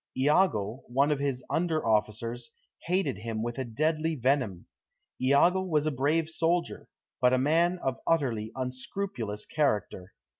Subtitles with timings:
[0.17, 2.49] Iago, one of his under officers,
[2.87, 4.65] hated him with a deadly venom.
[5.21, 6.87] Iago was a brave soldier,
[7.21, 10.15] but a man of utterly unscrupulous character.